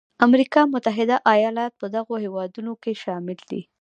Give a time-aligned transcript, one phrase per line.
[0.27, 3.61] امریکا متحده ایالات په دغو هېوادونو کې شامل دی.